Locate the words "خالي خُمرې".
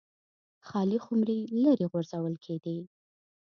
0.67-1.39